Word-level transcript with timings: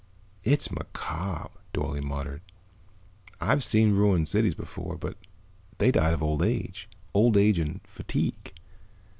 "It's 0.43 0.71
macabre," 0.71 1.53
Dorle 1.75 2.01
muttered. 2.01 2.41
"I've 3.39 3.63
seen 3.63 3.91
ruined 3.93 4.27
cities 4.27 4.55
before 4.55 4.97
but 4.97 5.15
they 5.77 5.91
died 5.91 6.15
of 6.15 6.23
old 6.23 6.41
age, 6.41 6.89
old 7.13 7.37
age 7.37 7.59
and 7.59 7.81
fatigue. 7.83 8.55